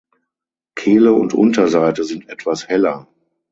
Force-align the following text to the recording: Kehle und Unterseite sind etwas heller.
Kehle 0.73 1.13
und 1.13 1.35
Unterseite 1.35 2.03
sind 2.05 2.27
etwas 2.27 2.67
heller. 2.67 3.07